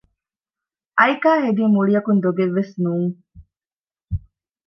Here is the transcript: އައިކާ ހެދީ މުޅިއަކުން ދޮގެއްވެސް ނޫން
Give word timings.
އައިކާ 0.97 1.31
ހެދީ 1.45 1.63
މުޅިއަކުން 1.73 2.19
ދޮގެއްވެސް 2.23 2.73
ނޫން 2.83 3.11